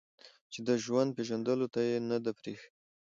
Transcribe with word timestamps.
چې 0.51 0.59
د 0.67 0.69
ژوند 0.83 1.09
پېژندلو 1.17 1.67
ته 1.73 1.79
يې 1.87 1.97
نه 2.09 2.17
ده 2.23 2.31
پرېښې 2.39 2.69